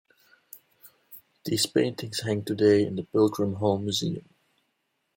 These 1.45 1.67
paintings 1.67 2.21
hang 2.21 2.43
today 2.43 2.87
in 2.87 2.95
the 2.95 3.03
Pilgrim 3.03 3.53
Hall 3.57 3.77
Museum. 3.77 4.27